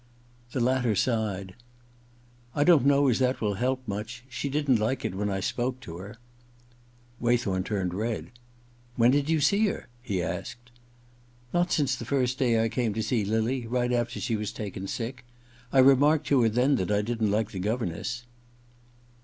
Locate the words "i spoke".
5.29-5.79